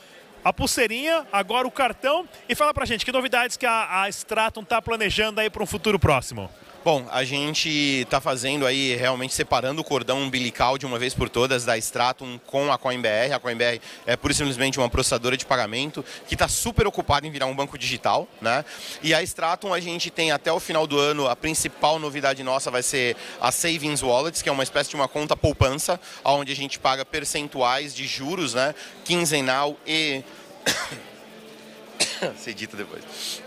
a 0.45 0.53
pulseirinha, 0.53 1.27
agora 1.33 1.67
o 1.67 1.71
cartão. 1.71 2.29
E 2.49 2.55
fala 2.55 2.73
pra 2.73 2.87
gente, 2.87 3.05
que 3.05 3.13
novidades 3.13 3.57
que 3.57 3.67
a, 3.67 4.03
a 4.03 4.09
Stratum 4.09 4.63
está 4.63 4.81
planejando 4.81 5.41
aí 5.41 5.51
para 5.51 5.63
um 5.63 5.67
futuro 5.67 5.99
próximo? 5.99 6.51
Bom, 6.91 7.05
a 7.11 7.23
gente 7.23 7.69
está 7.69 8.19
fazendo 8.19 8.67
aí 8.67 8.97
realmente 8.97 9.35
separando 9.35 9.83
o 9.83 9.85
cordão 9.85 10.23
umbilical 10.23 10.79
de 10.79 10.87
uma 10.87 10.99
vez 10.99 11.13
por 11.13 11.29
todas 11.29 11.63
da 11.63 11.77
Stratum 11.77 12.41
com 12.47 12.73
a 12.73 12.79
CoinBR. 12.79 13.35
A 13.35 13.39
CoinBR 13.39 13.79
é 14.07 14.17
pura 14.17 14.33
e 14.33 14.35
simplesmente 14.35 14.79
uma 14.79 14.89
processadora 14.89 15.37
de 15.37 15.45
pagamento 15.45 16.03
que 16.27 16.35
está 16.35 16.49
super 16.49 16.87
ocupada 16.87 17.27
em 17.27 17.31
virar 17.31 17.45
um 17.45 17.55
banco 17.55 17.77
digital, 17.77 18.27
né? 18.41 18.65
E 19.03 19.13
a 19.13 19.23
Stratum 19.23 19.75
a 19.75 19.81
gente 19.81 20.11
tem 20.11 20.33
até 20.33 20.51
o 20.51 20.59
final 20.59 20.87
do 20.87 20.99
ano 20.99 21.29
a 21.29 21.37
principal 21.37 21.99
novidade 21.99 22.43
nossa 22.43 22.71
vai 22.71 22.83
ser 22.83 23.19
a 23.39 23.53
Savings 23.53 24.03
Wallets, 24.03 24.41
que 24.41 24.49
é 24.49 24.53
uma 24.53 24.63
espécie 24.63 24.89
de 24.89 24.97
uma 24.97 25.09
conta 25.09 25.37
poupança, 25.37 26.01
onde 26.25 26.53
a 26.53 26.57
gente 26.57 26.79
paga 26.79 27.05
percentuais 27.05 27.95
de 27.95 28.07
juros, 28.07 28.55
né? 28.55 28.75
Quinzenal 29.05 29.77
e. 29.87 30.25
Se 32.39 32.49
edita 32.49 32.79
depois 32.79 33.47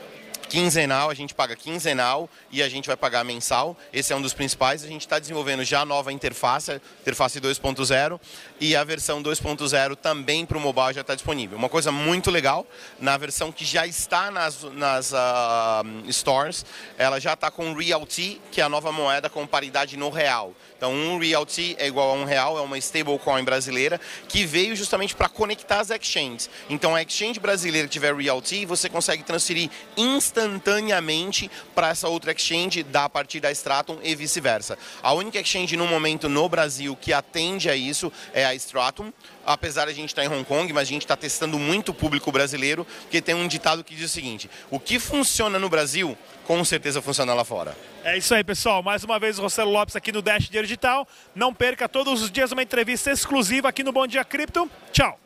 quinzenal, 0.52 1.10
a 1.10 1.14
gente 1.14 1.34
paga 1.34 1.56
quinzenal 1.56 2.30
e 2.52 2.62
a 2.62 2.68
gente 2.68 2.86
vai 2.86 2.98
pagar 2.98 3.24
mensal. 3.24 3.78
Esse 3.94 4.12
é 4.12 4.16
um 4.16 4.22
dos 4.22 4.34
principais. 4.34 4.84
A 4.84 4.88
gente 4.88 5.02
está 5.02 5.18
desenvolvendo 5.18 5.64
já 5.64 5.80
a 5.80 5.86
nova 5.86 6.12
interface, 6.12 6.82
interface 7.00 7.40
2.0 7.40 8.20
e 8.60 8.76
a 8.76 8.84
versão 8.84 9.24
2.0 9.24 9.96
também 9.96 10.46
para 10.46 10.58
o 10.58 10.62
mobile 10.62 10.94
já 10.94 11.02
está 11.02 11.16
disponível. 11.16 11.58
Uma 11.58 11.70
coisa 11.70 11.90
muito 11.90 12.30
legal, 12.30 12.68
na 13.00 13.16
versão 13.16 13.50
que 13.50 13.64
já 13.64 13.88
está 13.88 14.30
nas, 14.30 14.62
nas 14.74 15.14
uh, 15.14 16.12
stores, 16.12 16.66
ela 16.98 17.18
já 17.18 17.32
está 17.32 17.50
com 17.50 17.74
Realty, 17.74 18.42
que 18.52 18.60
é 18.60 18.64
a 18.66 18.70
nova 18.70 18.92
moeda 18.92 19.30
com 19.30 19.48
paridade 19.48 19.96
no 19.96 20.10
real. 20.10 20.54
Então, 20.82 20.96
um 20.96 21.20
Realty 21.20 21.76
é 21.78 21.86
igual 21.86 22.10
a 22.10 22.14
um 22.14 22.26
real, 22.26 22.58
é 22.58 22.62
uma 22.62 22.76
stablecoin 22.76 23.44
brasileira 23.44 24.02
que 24.28 24.48
veio 24.48 24.76
justamente 24.76 25.14
para 25.14 25.30
conectar 25.30 25.80
as 25.80 25.92
exchanges. 25.92 26.50
Então, 26.68 26.96
a 26.96 27.04
exchange 27.04 27.40
brasileira 27.40 27.88
que 27.88 27.94
tiver 27.94 28.16
Realty, 28.16 28.66
você 28.66 28.90
consegue 28.90 29.22
transferir 29.22 29.70
instantaneamente 29.96 31.52
para 31.76 31.90
essa 31.90 32.08
outra 32.08 32.32
exchange 32.32 32.82
da 32.82 33.08
partir 33.08 33.40
da 33.40 33.52
Stratum 33.52 34.00
e 34.02 34.16
vice-versa. 34.16 34.76
A 35.04 35.14
única 35.14 35.40
exchange 35.40 35.78
no 35.78 35.86
momento 35.86 36.28
no 36.28 36.50
Brasil 36.50 36.98
que 37.00 37.14
atende 37.14 37.70
a 37.70 37.76
isso 37.76 38.12
é 38.34 38.44
a 38.44 38.56
Stratum 38.56 39.14
apesar 39.46 39.86
de 39.86 39.92
a 39.92 39.96
gente 39.96 40.10
estar 40.10 40.24
em 40.24 40.28
Hong 40.28 40.44
Kong, 40.44 40.72
mas 40.74 40.88
a 40.88 40.92
gente 40.92 41.04
está 41.04 41.16
testando 41.16 41.58
muito 41.58 41.90
o 41.90 41.94
público 41.94 42.32
brasileiro, 42.32 42.86
porque 43.04 43.22
tem 43.22 43.36
um 43.36 43.48
ditado 43.48 43.84
que 43.84 43.96
diz 43.96 44.10
o 44.10 44.14
seguinte: 44.14 44.50
o 44.70 44.80
que 44.80 45.00
funciona 45.00 45.60
no 45.60 45.70
Brasil, 45.70 46.18
com 46.46 46.64
certeza 46.64 47.02
funciona 47.02 47.34
lá 47.34 47.44
fora. 47.44 47.76
É 48.04 48.18
isso 48.18 48.34
aí, 48.34 48.44
pessoal. 48.44 48.82
Mais 48.82 49.04
uma 49.04 49.20
vez 49.20 49.38
o 49.38 49.44
Rossello 49.44 49.72
Lopes 49.72 49.96
aqui 49.96 50.12
no 50.12 50.22
Dash 50.22 50.46
Dinheiro 50.46 50.68
Digital. 50.68 51.08
Não 51.36 51.54
perca 51.54 51.88
todos 51.88 52.22
os 52.22 52.32
dias 52.32 52.52
uma 52.52 52.64
entrevista 52.64 53.12
exclusiva 53.12 53.70
aqui 53.70 53.84
no 53.84 53.92
Bom 53.92 54.08
Dia 54.08 54.24
Cripto. 54.24 54.70
Tchau! 54.92 55.20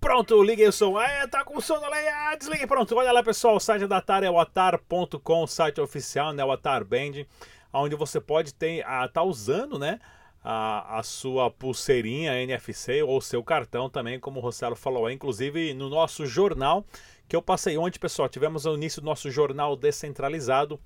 Pronto, 0.00 0.42
liguei 0.42 0.66
o 0.66 0.72
som. 0.72 0.98
É, 0.98 1.26
tá 1.26 1.44
com 1.44 1.60
sono 1.60 1.84
ali. 1.84 2.08
Ah, 2.08 2.34
desliguei. 2.34 2.66
Pronto, 2.66 2.96
olha 2.96 3.12
lá, 3.12 3.22
pessoal. 3.22 3.56
O 3.56 3.60
site 3.60 3.86
da 3.86 3.98
Atar 3.98 4.24
é 4.24 4.30
o 4.30 4.40
atar.com, 4.40 5.46
site 5.46 5.80
oficial, 5.80 6.32
né? 6.32 6.42
O 6.42 6.50
Atar 6.50 6.84
Band 6.84 7.26
onde 7.72 7.94
você 7.94 8.20
pode 8.20 8.54
ter, 8.54 8.78
estar 8.78 9.08
tá 9.08 9.22
usando, 9.22 9.78
né? 9.78 9.98
A, 10.42 10.98
a, 10.98 11.02
sua 11.02 11.50
pulseirinha 11.50 12.42
NFC 12.42 13.02
ou 13.02 13.20
seu 13.20 13.44
cartão 13.44 13.90
também, 13.90 14.18
como 14.18 14.40
o 14.40 14.42
Rossello 14.42 14.74
falou. 14.74 15.10
Inclusive 15.10 15.74
no 15.74 15.90
nosso 15.90 16.24
jornal 16.24 16.84
que 17.28 17.36
eu 17.36 17.42
passei 17.42 17.76
ontem, 17.76 17.98
pessoal, 17.98 18.28
tivemos 18.28 18.64
o 18.64 18.74
início 18.74 19.00
do 19.00 19.04
nosso 19.04 19.30
jornal 19.30 19.76
descentralizado 19.76 20.80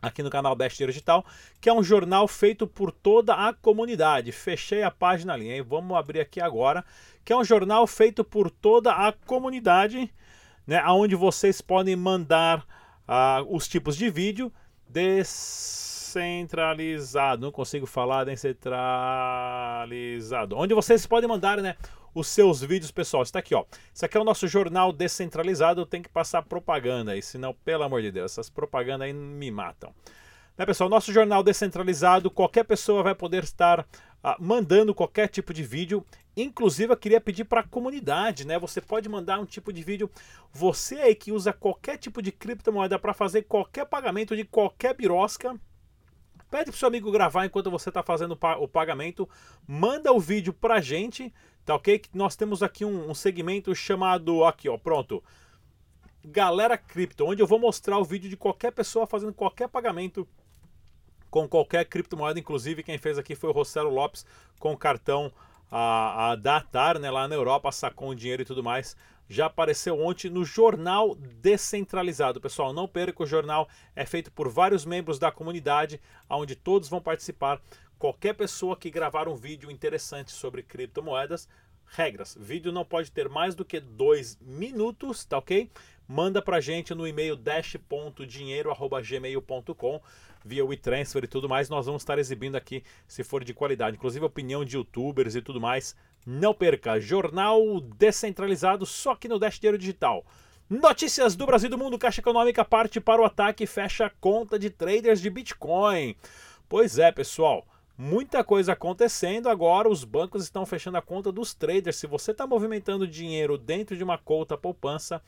aqui 0.00 0.22
no 0.22 0.30
canal 0.30 0.54
Dash 0.54 0.76
Digital, 0.76 1.24
que 1.60 1.68
é 1.68 1.72
um 1.72 1.82
jornal 1.82 2.28
feito 2.28 2.66
por 2.66 2.92
toda 2.92 3.34
a 3.34 3.52
comunidade. 3.52 4.30
Fechei 4.32 4.82
a 4.82 4.90
página 4.90 5.32
ali, 5.32 5.50
hein? 5.50 5.62
Vamos 5.62 5.96
abrir 5.96 6.20
aqui 6.20 6.40
agora, 6.40 6.84
que 7.24 7.32
é 7.32 7.36
um 7.36 7.44
jornal 7.44 7.86
feito 7.86 8.22
por 8.22 8.50
toda 8.50 8.92
a 8.92 9.12
comunidade, 9.12 10.12
né? 10.66 10.80
Onde 10.86 11.16
vocês 11.16 11.60
podem 11.60 11.96
mandar 11.96 12.60
uh, 13.08 13.44
os 13.48 13.66
tipos 13.66 13.96
de 13.96 14.10
vídeo 14.10 14.52
desse 14.88 15.93
descentralizado. 16.14 17.42
Não 17.42 17.50
consigo 17.50 17.86
falar 17.86 18.22
descentralizado. 18.24 20.56
Onde 20.56 20.72
vocês 20.74 21.04
podem 21.06 21.28
mandar, 21.28 21.60
né? 21.60 21.74
Os 22.14 22.28
seus 22.28 22.62
vídeos, 22.62 22.92
pessoal. 22.92 23.24
Está 23.24 23.40
aqui, 23.40 23.54
ó. 23.54 23.64
Isso 23.92 24.04
aqui 24.04 24.16
é 24.16 24.20
o 24.20 24.24
nosso 24.24 24.46
jornal 24.46 24.92
descentralizado. 24.92 25.84
Tem 25.84 26.00
que 26.00 26.08
passar 26.08 26.42
propaganda 26.42 27.10
aí, 27.12 27.22
senão, 27.22 27.52
pelo 27.64 27.82
amor 27.82 28.00
de 28.02 28.12
Deus, 28.12 28.30
essas 28.32 28.48
propagandas 28.48 29.06
aí 29.06 29.12
me 29.12 29.50
matam. 29.50 29.92
Né, 30.56 30.64
pessoal? 30.64 30.88
Nosso 30.88 31.12
jornal 31.12 31.42
descentralizado, 31.42 32.30
qualquer 32.30 32.62
pessoa 32.62 33.02
vai 33.02 33.16
poder 33.16 33.42
estar 33.42 33.84
ah, 34.22 34.36
mandando 34.38 34.94
qualquer 34.94 35.26
tipo 35.26 35.52
de 35.52 35.64
vídeo. 35.64 36.06
Inclusive, 36.36 36.92
eu 36.92 36.96
queria 36.96 37.20
pedir 37.20 37.44
para 37.44 37.60
a 37.60 37.66
comunidade, 37.66 38.46
né? 38.46 38.56
Você 38.60 38.80
pode 38.80 39.08
mandar 39.08 39.40
um 39.40 39.44
tipo 39.44 39.72
de 39.72 39.82
vídeo. 39.82 40.08
Você 40.52 41.00
aí 41.00 41.16
que 41.16 41.32
usa 41.32 41.52
qualquer 41.52 41.98
tipo 41.98 42.22
de 42.22 42.30
criptomoeda 42.30 42.96
para 43.00 43.12
fazer 43.12 43.42
qualquer 43.42 43.86
pagamento 43.86 44.36
de 44.36 44.44
qualquer 44.44 44.94
birosca, 44.94 45.58
Pede 46.54 46.70
pro 46.70 46.78
seu 46.78 46.86
amigo 46.86 47.10
gravar 47.10 47.44
enquanto 47.44 47.68
você 47.68 47.88
está 47.88 48.00
fazendo 48.00 48.38
o 48.60 48.68
pagamento. 48.68 49.28
Manda 49.66 50.12
o 50.12 50.20
vídeo 50.20 50.52
pra 50.52 50.80
gente, 50.80 51.34
tá 51.64 51.74
ok? 51.74 52.00
Nós 52.14 52.36
temos 52.36 52.62
aqui 52.62 52.84
um, 52.84 53.10
um 53.10 53.12
segmento 53.12 53.74
chamado, 53.74 54.44
aqui 54.44 54.68
ó, 54.68 54.78
pronto. 54.78 55.20
Galera 56.24 56.78
Cripto, 56.78 57.24
onde 57.26 57.42
eu 57.42 57.46
vou 57.48 57.58
mostrar 57.58 57.98
o 57.98 58.04
vídeo 58.04 58.30
de 58.30 58.36
qualquer 58.36 58.70
pessoa 58.70 59.04
fazendo 59.04 59.34
qualquer 59.34 59.68
pagamento 59.68 60.28
com 61.28 61.48
qualquer 61.48 61.86
criptomoeda. 61.86 62.38
Inclusive, 62.38 62.84
quem 62.84 62.98
fez 62.98 63.18
aqui 63.18 63.34
foi 63.34 63.50
o 63.50 63.52
Rossello 63.52 63.90
Lopes 63.90 64.24
com 64.60 64.72
o 64.72 64.78
cartão 64.78 65.32
a, 65.68 66.30
a 66.30 66.36
Datar, 66.36 67.00
né, 67.00 67.10
lá 67.10 67.26
na 67.26 67.34
Europa, 67.34 67.72
sacou 67.72 68.12
um 68.12 68.14
dinheiro 68.14 68.42
e 68.42 68.44
tudo 68.44 68.62
mais 68.62 68.96
já 69.28 69.46
apareceu 69.46 70.00
ontem 70.00 70.30
no 70.30 70.44
Jornal 70.44 71.14
Descentralizado. 71.14 72.40
Pessoal, 72.40 72.72
não 72.72 72.88
perca, 72.88 73.22
o 73.22 73.26
jornal 73.26 73.68
é 73.94 74.04
feito 74.04 74.32
por 74.32 74.48
vários 74.48 74.84
membros 74.84 75.18
da 75.18 75.32
comunidade, 75.32 76.00
onde 76.28 76.54
todos 76.54 76.88
vão 76.88 77.00
participar. 77.00 77.60
Qualquer 77.98 78.34
pessoa 78.34 78.76
que 78.76 78.90
gravar 78.90 79.28
um 79.28 79.36
vídeo 79.36 79.70
interessante 79.70 80.32
sobre 80.32 80.62
criptomoedas, 80.62 81.48
regras. 81.86 82.36
Vídeo 82.38 82.70
não 82.72 82.84
pode 82.84 83.10
ter 83.10 83.26
mais 83.28 83.54
do 83.54 83.64
que 83.64 83.80
dois 83.80 84.38
minutos, 84.40 85.24
tá 85.24 85.38
ok? 85.38 85.70
Manda 86.06 86.42
pra 86.42 86.60
gente 86.60 86.94
no 86.94 87.08
e-mail 87.08 87.34
dash.dinheiro.gmail.com 87.34 90.02
via 90.44 90.62
WeTransfer 90.64 91.24
e 91.24 91.28
tudo 91.28 91.48
mais. 91.48 91.70
Nós 91.70 91.86
vamos 91.86 92.02
estar 92.02 92.18
exibindo 92.18 92.56
aqui 92.56 92.84
se 93.06 93.24
for 93.24 93.42
de 93.42 93.54
qualidade. 93.54 93.96
Inclusive 93.96 94.22
opinião 94.24 94.64
de 94.64 94.76
youtubers 94.76 95.34
e 95.34 95.40
tudo 95.40 95.60
mais. 95.60 95.96
Não 96.26 96.54
perca, 96.54 96.98
jornal 96.98 97.80
descentralizado 97.80 98.86
só 98.86 99.12
aqui 99.12 99.28
no 99.28 99.38
Dash 99.38 99.58
Dinheiro 99.58 99.78
Digital. 99.78 100.24
Notícias 100.70 101.36
do 101.36 101.44
Brasil 101.44 101.66
e 101.66 101.70
do 101.70 101.76
mundo, 101.76 101.98
Caixa 101.98 102.22
Econômica 102.22 102.64
parte 102.64 102.98
para 102.98 103.20
o 103.20 103.24
ataque 103.24 103.64
e 103.64 103.66
fecha 103.66 104.06
a 104.06 104.10
conta 104.10 104.58
de 104.58 104.70
traders 104.70 105.20
de 105.20 105.28
Bitcoin. 105.28 106.16
Pois 106.66 106.98
é, 106.98 107.12
pessoal, 107.12 107.66
muita 107.98 108.42
coisa 108.42 108.72
acontecendo 108.72 109.50
agora. 109.50 109.90
Os 109.90 110.04
bancos 110.04 110.42
estão 110.42 110.64
fechando 110.64 110.96
a 110.96 111.02
conta 111.02 111.30
dos 111.30 111.52
traders. 111.52 111.96
Se 111.96 112.06
você 112.06 112.30
está 112.30 112.46
movimentando 112.46 113.06
dinheiro 113.06 113.58
dentro 113.58 113.94
de 113.94 114.02
uma 114.02 114.16
conta 114.16 114.56
poupança, 114.56 115.20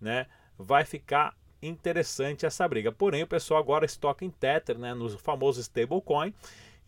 né, 0.00 0.26
vai 0.58 0.86
ficar 0.86 1.36
interessante 1.60 2.46
essa 2.46 2.66
briga. 2.66 2.90
Porém, 2.90 3.22
o 3.22 3.26
pessoal 3.26 3.60
agora 3.60 3.84
estoca 3.84 4.24
em 4.24 4.30
Tether, 4.30 4.78
né, 4.78 4.94
no 4.94 5.10
famoso 5.18 5.60
stablecoin. 5.60 6.32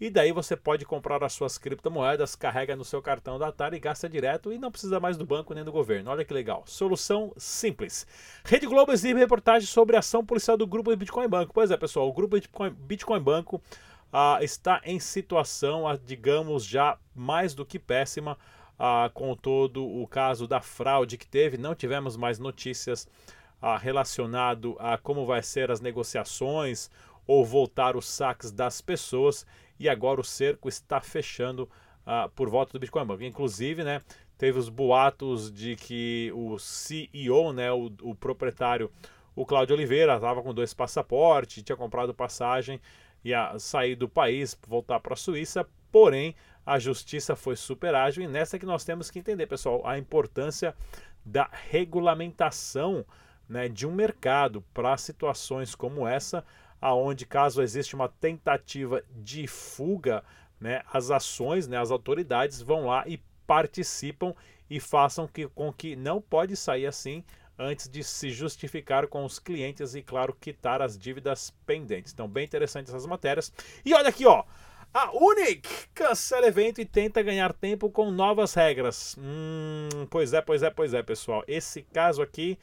E 0.00 0.08
daí 0.08 0.32
você 0.32 0.56
pode 0.56 0.86
comprar 0.86 1.22
as 1.22 1.34
suas 1.34 1.58
criptomoedas, 1.58 2.34
carrega 2.34 2.74
no 2.74 2.86
seu 2.86 3.02
cartão 3.02 3.38
da 3.38 3.48
Atari 3.48 3.76
e 3.76 3.80
gasta 3.80 4.08
direto 4.08 4.50
e 4.50 4.56
não 4.58 4.70
precisa 4.70 4.98
mais 4.98 5.18
do 5.18 5.26
banco 5.26 5.52
nem 5.52 5.62
do 5.62 5.70
governo. 5.70 6.10
Olha 6.10 6.24
que 6.24 6.32
legal. 6.32 6.62
Solução 6.66 7.34
simples. 7.36 8.06
Rede 8.42 8.66
Globo 8.66 8.92
exibe 8.92 9.20
reportagem 9.20 9.68
sobre 9.68 9.96
a 9.96 9.98
ação 9.98 10.24
policial 10.24 10.56
do 10.56 10.66
grupo 10.66 10.96
Bitcoin 10.96 11.28
Banco. 11.28 11.52
Pois 11.52 11.70
é, 11.70 11.76
pessoal, 11.76 12.08
o 12.08 12.14
grupo 12.14 12.36
Bitcoin, 12.36 12.70
Bitcoin 12.70 13.20
Banco 13.20 13.60
ah, 14.10 14.38
está 14.40 14.80
em 14.84 14.98
situação, 14.98 15.86
ah, 15.86 15.98
digamos, 16.02 16.64
já 16.64 16.96
mais 17.14 17.52
do 17.54 17.66
que 17.66 17.78
péssima 17.78 18.38
ah, 18.78 19.10
com 19.12 19.36
todo 19.36 19.84
o 19.86 20.06
caso 20.06 20.48
da 20.48 20.62
fraude 20.62 21.18
que 21.18 21.26
teve. 21.26 21.58
Não 21.58 21.74
tivemos 21.74 22.16
mais 22.16 22.38
notícias 22.38 23.06
ah, 23.60 23.76
relacionado 23.76 24.76
a 24.78 24.96
como 24.96 25.26
vai 25.26 25.42
ser 25.42 25.70
as 25.70 25.82
negociações 25.82 26.90
ou 27.26 27.44
voltar 27.44 27.96
os 27.96 28.08
saques 28.08 28.50
das 28.50 28.80
pessoas 28.80 29.46
e 29.80 29.88
agora 29.88 30.20
o 30.20 30.24
cerco 30.24 30.68
está 30.68 31.00
fechando 31.00 31.62
uh, 32.06 32.28
por 32.36 32.50
volta 32.50 32.74
do 32.74 32.78
Bitcoin 32.78 33.06
Bank. 33.06 33.24
Inclusive, 33.24 33.82
né, 33.82 34.02
teve 34.36 34.58
os 34.58 34.68
boatos 34.68 35.50
de 35.50 35.74
que 35.74 36.30
o 36.34 36.58
CEO, 36.58 37.54
né, 37.54 37.72
o, 37.72 37.90
o 38.02 38.14
proprietário, 38.14 38.92
o 39.34 39.46
Cláudio 39.46 39.74
Oliveira, 39.74 40.16
estava 40.16 40.42
com 40.42 40.52
dois 40.52 40.74
passaportes, 40.74 41.62
tinha 41.62 41.76
comprado 41.76 42.12
passagem, 42.12 42.78
ia 43.24 43.58
sair 43.58 43.96
do 43.96 44.06
país, 44.06 44.56
voltar 44.68 45.00
para 45.00 45.14
a 45.14 45.16
Suíça, 45.16 45.66
porém 45.90 46.34
a 46.64 46.78
justiça 46.78 47.34
foi 47.34 47.56
super 47.56 47.94
ágil 47.94 48.22
e 48.22 48.28
nessa 48.28 48.58
que 48.58 48.66
nós 48.66 48.84
temos 48.84 49.10
que 49.10 49.18
entender, 49.18 49.46
pessoal, 49.46 49.80
a 49.86 49.98
importância 49.98 50.74
da 51.24 51.48
regulamentação 51.70 53.04
né, 53.48 53.68
de 53.68 53.86
um 53.86 53.92
mercado 53.92 54.62
para 54.74 54.96
situações 54.98 55.74
como 55.74 56.06
essa, 56.06 56.44
aonde 56.80 57.26
caso 57.26 57.62
existe 57.62 57.94
uma 57.94 58.08
tentativa 58.08 59.02
de 59.10 59.46
fuga, 59.46 60.24
né, 60.60 60.82
as 60.92 61.10
ações, 61.10 61.66
né, 61.66 61.78
as 61.78 61.90
autoridades 61.90 62.62
vão 62.62 62.86
lá 62.86 63.04
e 63.06 63.18
participam 63.46 64.34
e 64.68 64.78
façam 64.78 65.26
que, 65.26 65.48
com 65.48 65.72
que 65.72 65.96
não 65.96 66.20
pode 66.20 66.56
sair 66.56 66.86
assim 66.86 67.24
antes 67.58 67.88
de 67.88 68.02
se 68.02 68.30
justificar 68.30 69.06
com 69.06 69.24
os 69.24 69.38
clientes 69.38 69.94
e, 69.94 70.02
claro, 70.02 70.34
quitar 70.40 70.80
as 70.80 70.98
dívidas 70.98 71.52
pendentes. 71.66 72.12
Então, 72.12 72.26
bem 72.26 72.44
interessantes 72.44 72.92
essas 72.92 73.06
matérias. 73.06 73.52
E 73.84 73.92
olha 73.92 74.08
aqui, 74.08 74.24
ó. 74.24 74.44
A 74.92 75.10
Unic 75.12 75.68
cancela 75.94 76.46
evento 76.46 76.80
e 76.80 76.84
tenta 76.84 77.22
ganhar 77.22 77.52
tempo 77.52 77.90
com 77.90 78.10
novas 78.10 78.54
regras. 78.54 79.14
Hum, 79.18 80.06
pois 80.10 80.32
é, 80.32 80.40
pois 80.40 80.62
é, 80.62 80.70
pois 80.70 80.94
é, 80.94 81.02
pessoal. 81.02 81.44
Esse 81.46 81.82
caso 81.82 82.22
aqui 82.22 82.58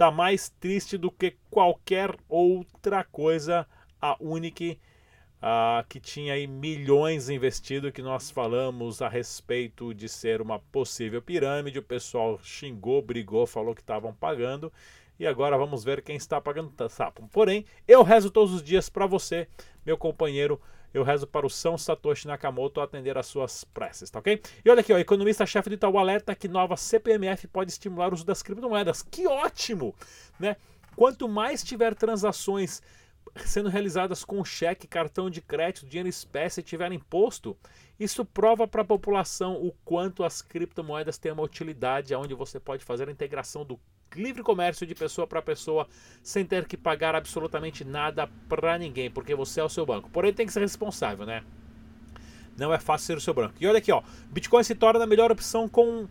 tá 0.00 0.10
mais 0.10 0.48
triste 0.48 0.96
do 0.96 1.10
que 1.10 1.36
qualquer 1.50 2.16
outra 2.26 3.04
coisa 3.04 3.66
a 4.00 4.16
Unique 4.18 4.78
uh, 5.42 5.86
que 5.90 6.00
tinha 6.00 6.32
aí 6.32 6.46
milhões 6.46 7.28
investido, 7.28 7.92
que 7.92 8.00
nós 8.00 8.30
falamos 8.30 9.02
a 9.02 9.10
respeito 9.10 9.92
de 9.92 10.08
ser 10.08 10.40
uma 10.40 10.58
possível 10.58 11.20
pirâmide. 11.20 11.78
O 11.78 11.82
pessoal 11.82 12.40
xingou, 12.42 13.02
brigou, 13.02 13.46
falou 13.46 13.74
que 13.74 13.82
estavam 13.82 14.14
pagando. 14.14 14.72
E 15.18 15.26
agora 15.26 15.58
vamos 15.58 15.84
ver 15.84 16.00
quem 16.00 16.16
está 16.16 16.40
pagando 16.40 16.72
sapo. 16.88 17.28
Porém, 17.30 17.66
eu 17.86 18.02
rezo 18.02 18.30
todos 18.30 18.54
os 18.54 18.62
dias 18.62 18.88
para 18.88 19.04
você, 19.04 19.46
meu 19.84 19.98
companheiro. 19.98 20.58
Eu 20.92 21.02
rezo 21.02 21.26
para 21.26 21.46
o 21.46 21.50
São 21.50 21.78
Satoshi 21.78 22.26
Nakamoto 22.26 22.80
atender 22.80 23.16
às 23.16 23.26
suas 23.26 23.64
preces, 23.64 24.10
tá 24.10 24.18
ok? 24.18 24.42
E 24.64 24.70
olha 24.70 24.80
aqui, 24.80 24.92
o 24.92 24.98
economista-chefe 24.98 25.68
do 25.68 25.74
Itaú 25.74 25.98
alerta 25.98 26.34
que 26.34 26.48
nova 26.48 26.76
CPMF 26.76 27.46
pode 27.48 27.70
estimular 27.70 28.10
o 28.10 28.14
uso 28.14 28.26
das 28.26 28.42
criptomoedas. 28.42 29.02
Que 29.02 29.26
ótimo! 29.26 29.94
Né? 30.38 30.56
Quanto 30.96 31.28
mais 31.28 31.62
tiver 31.62 31.94
transações 31.94 32.82
sendo 33.36 33.68
realizadas 33.68 34.24
com 34.24 34.44
cheque, 34.44 34.86
cartão 34.86 35.30
de 35.30 35.40
crédito, 35.40 35.86
dinheiro 35.86 36.08
em 36.08 36.10
espécie 36.10 36.62
tiver 36.62 36.90
imposto, 36.92 37.56
isso 37.98 38.24
prova 38.24 38.66
para 38.66 38.82
a 38.82 38.84
população 38.84 39.54
o 39.54 39.72
quanto 39.84 40.24
as 40.24 40.42
criptomoedas 40.42 41.18
têm 41.18 41.32
uma 41.32 41.42
utilidade, 41.42 42.14
onde 42.14 42.34
você 42.34 42.58
pode 42.58 42.84
fazer 42.84 43.08
a 43.08 43.12
integração 43.12 43.64
do 43.64 43.78
livre 44.16 44.42
comércio 44.42 44.86
de 44.86 44.94
pessoa 44.94 45.26
para 45.26 45.40
pessoa 45.42 45.86
sem 46.22 46.44
ter 46.44 46.66
que 46.66 46.76
pagar 46.76 47.14
absolutamente 47.14 47.84
nada 47.84 48.28
para 48.48 48.78
ninguém, 48.78 49.10
porque 49.10 49.34
você 49.34 49.60
é 49.60 49.64
o 49.64 49.68
seu 49.68 49.86
banco. 49.86 50.10
Porém, 50.10 50.32
tem 50.32 50.46
que 50.46 50.52
ser 50.52 50.60
responsável, 50.60 51.26
né? 51.26 51.42
Não 52.56 52.74
é 52.74 52.78
fácil 52.78 53.06
ser 53.06 53.16
o 53.16 53.20
seu 53.20 53.32
banco. 53.32 53.54
E 53.60 53.66
olha 53.66 53.78
aqui, 53.78 53.90
ó, 53.90 54.02
Bitcoin 54.30 54.62
se 54.62 54.74
torna 54.74 55.04
a 55.04 55.06
melhor 55.06 55.30
opção 55.30 55.68
com 55.68 56.08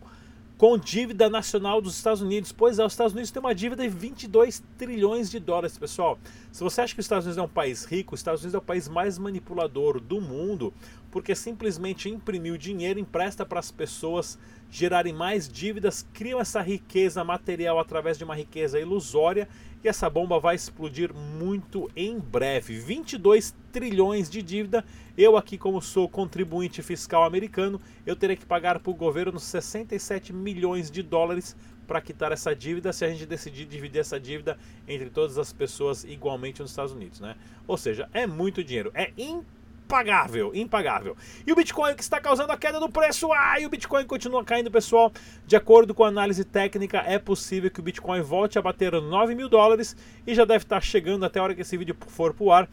com 0.60 0.76
dívida 0.76 1.30
nacional 1.30 1.80
dos 1.80 1.96
Estados 1.96 2.20
Unidos. 2.20 2.52
Pois 2.52 2.78
é, 2.78 2.84
os 2.84 2.92
Estados 2.92 3.14
Unidos 3.14 3.30
têm 3.30 3.40
uma 3.40 3.54
dívida 3.54 3.82
de 3.82 3.88
22 3.88 4.62
trilhões 4.76 5.30
de 5.30 5.40
dólares, 5.40 5.78
pessoal. 5.78 6.18
Se 6.52 6.62
você 6.62 6.82
acha 6.82 6.92
que 6.92 7.00
os 7.00 7.06
Estados 7.06 7.24
Unidos 7.24 7.38
é 7.38 7.42
um 7.42 7.48
país 7.48 7.86
rico, 7.86 8.14
os 8.14 8.20
Estados 8.20 8.42
Unidos 8.42 8.54
é 8.54 8.58
o 8.58 8.60
país 8.60 8.86
mais 8.86 9.16
manipulador 9.16 9.98
do 9.98 10.20
mundo, 10.20 10.70
porque 11.10 11.34
simplesmente 11.34 12.10
imprimiu 12.10 12.58
dinheiro, 12.58 13.00
empresta 13.00 13.46
para 13.46 13.58
as 13.58 13.70
pessoas 13.70 14.38
gerarem 14.70 15.14
mais 15.14 15.48
dívidas, 15.48 16.06
criam 16.12 16.38
essa 16.38 16.60
riqueza 16.60 17.24
material 17.24 17.78
através 17.78 18.18
de 18.18 18.24
uma 18.24 18.34
riqueza 18.34 18.78
ilusória 18.78 19.48
e 19.82 19.88
essa 19.88 20.10
bomba 20.10 20.38
vai 20.38 20.54
explodir 20.54 21.14
muito 21.14 21.90
em 21.96 22.18
breve. 22.18 22.78
22 22.78 23.54
trilhões 23.72 24.28
de 24.28 24.42
dívida. 24.42 24.84
Eu 25.16 25.36
aqui 25.36 25.56
como 25.56 25.80
sou 25.80 26.08
contribuinte 26.08 26.82
fiscal 26.82 27.24
americano, 27.24 27.80
eu 28.06 28.14
terei 28.14 28.36
que 28.36 28.46
pagar 28.46 28.78
para 28.78 28.90
o 28.90 28.94
governo 28.94 29.38
67 29.38 30.32
milhões 30.32 30.90
de 30.90 31.02
dólares 31.02 31.56
para 31.86 32.00
quitar 32.00 32.30
essa 32.30 32.54
dívida 32.54 32.92
se 32.92 33.04
a 33.04 33.08
gente 33.08 33.26
decidir 33.26 33.66
dividir 33.66 34.00
essa 34.00 34.20
dívida 34.20 34.56
entre 34.86 35.10
todas 35.10 35.38
as 35.38 35.52
pessoas 35.52 36.04
igualmente 36.04 36.62
nos 36.62 36.70
Estados 36.70 36.92
Unidos, 36.92 37.18
né? 37.18 37.34
Ou 37.66 37.76
seja, 37.76 38.08
é 38.12 38.26
muito 38.26 38.62
dinheiro, 38.62 38.92
é 38.94 39.10
impossível 39.18 39.59
impagável, 39.90 40.52
impagável. 40.54 41.16
E 41.44 41.52
o 41.52 41.56
Bitcoin 41.56 41.96
que 41.96 42.02
está 42.02 42.20
causando 42.20 42.52
a 42.52 42.56
queda 42.56 42.78
do 42.78 42.88
preço, 42.88 43.32
ah, 43.32 43.58
e 43.58 43.66
o 43.66 43.68
Bitcoin 43.68 44.06
continua 44.06 44.44
caindo, 44.44 44.70
pessoal. 44.70 45.12
De 45.44 45.56
acordo 45.56 45.92
com 45.92 46.04
a 46.04 46.08
análise 46.08 46.44
técnica, 46.44 46.98
é 46.98 47.18
possível 47.18 47.68
que 47.70 47.80
o 47.80 47.82
Bitcoin 47.82 48.20
volte 48.20 48.56
a 48.56 48.62
bater 48.62 48.92
9 48.92 49.34
mil 49.34 49.48
dólares 49.48 49.96
e 50.24 50.32
já 50.32 50.44
deve 50.44 50.64
estar 50.64 50.80
chegando 50.80 51.24
até 51.24 51.40
a 51.40 51.42
hora 51.42 51.54
que 51.56 51.62
esse 51.62 51.76
vídeo 51.76 51.96
for 52.06 52.32
pro 52.32 52.52
ar. 52.52 52.68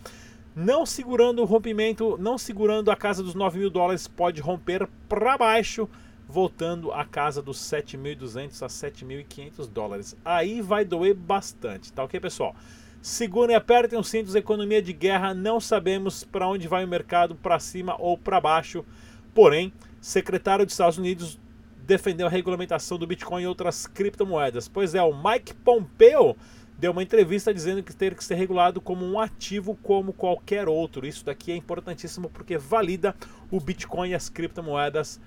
Não 0.55 0.85
segurando 0.85 1.41
o 1.41 1.45
rompimento, 1.45 2.17
não 2.19 2.37
segurando 2.37 2.91
a 2.91 2.95
casa 2.95 3.23
dos 3.23 3.33
9 3.33 3.59
mil 3.59 3.69
dólares, 3.71 4.07
pode 4.07 4.39
romper 4.39 4.87
para 5.09 5.37
baixo, 5.37 5.89
voltando 6.27 6.91
à 6.91 7.03
casa 7.03 7.41
dos 7.41 7.57
7.200 7.57 8.61
a 8.61 8.67
7.500 8.67 9.67
dólares. 9.67 10.15
Aí 10.23 10.61
vai 10.61 10.85
doer 10.85 11.15
bastante, 11.15 11.91
tá 11.91 12.03
ok, 12.03 12.19
pessoal? 12.19 12.55
Segurem 13.01 13.53
e 13.53 13.57
apertem 13.57 13.97
os 13.97 14.09
cintos, 14.09 14.35
economia 14.35 14.81
de 14.81 14.91
guerra, 14.91 15.33
não 15.33 15.59
sabemos 15.59 16.23
para 16.23 16.47
onde 16.47 16.67
vai 16.67 16.83
o 16.83 16.87
mercado, 16.87 17.35
para 17.35 17.59
cima 17.59 17.95
ou 17.99 18.17
para 18.17 18.41
baixo. 18.41 18.83
Porém, 19.33 19.71
secretário 20.01 20.65
dos 20.65 20.73
Estados 20.73 20.97
Unidos 20.97 21.39
defendeu 21.85 22.27
a 22.27 22.29
regulamentação 22.29 22.97
do 22.97 23.07
Bitcoin 23.07 23.43
e 23.43 23.47
outras 23.47 23.87
criptomoedas. 23.87 24.67
Pois 24.67 24.93
é, 24.93 25.01
o 25.01 25.13
Mike 25.15 25.53
Pompeo 25.53 26.35
deu 26.77 26.91
uma 26.91 27.01
entrevista 27.01 27.53
dizendo 27.53 27.81
que 27.81 27.95
ter 27.95 28.13
que 28.13 28.23
ser 28.23 28.35
regulado 28.35 28.81
como 28.81 29.05
um 29.05 29.19
ativo 29.19 29.75
como 29.81 30.11
qualquer 30.11 30.67
outro. 30.67 31.07
Isso 31.07 31.25
daqui 31.25 31.51
é 31.51 31.55
importantíssimo 31.55 32.29
porque 32.29 32.57
valida 32.57 33.15
o 33.49 33.59
Bitcoin 33.59 34.09
e 34.09 34.15
as 34.15 34.29
criptomoedas 34.29 35.19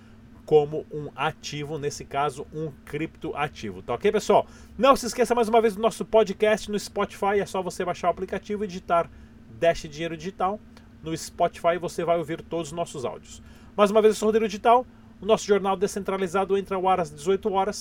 como 0.50 0.84
um 0.90 1.08
ativo, 1.14 1.78
nesse 1.78 2.04
caso, 2.04 2.44
um 2.52 2.72
criptoativo. 2.84 3.82
Tá 3.82 3.94
ok, 3.94 4.10
pessoal? 4.10 4.48
Não 4.76 4.96
se 4.96 5.06
esqueça 5.06 5.32
mais 5.32 5.48
uma 5.48 5.60
vez 5.60 5.76
do 5.76 5.80
nosso 5.80 6.04
podcast 6.04 6.68
no 6.68 6.76
Spotify. 6.76 7.38
É 7.38 7.46
só 7.46 7.62
você 7.62 7.84
baixar 7.84 8.08
o 8.08 8.10
aplicativo 8.10 8.64
e 8.64 8.66
digitar 8.66 9.08
Dash 9.60 9.82
Dinheiro 9.82 10.16
Digital. 10.16 10.58
No 11.04 11.16
Spotify 11.16 11.78
você 11.80 12.04
vai 12.04 12.18
ouvir 12.18 12.42
todos 12.42 12.70
os 12.70 12.72
nossos 12.72 13.04
áudios. 13.04 13.40
Mais 13.76 13.92
uma 13.92 14.02
vez, 14.02 14.16
eu 14.16 14.18
sou 14.18 14.26
o 14.26 14.30
Rodrigo 14.30 14.48
Digital. 14.48 14.84
O 15.20 15.24
nosso 15.24 15.46
jornal 15.46 15.76
descentralizado 15.76 16.58
entra 16.58 16.74
ao 16.74 16.88
ar 16.88 16.98
às 16.98 17.14
18 17.14 17.52
horas. 17.52 17.76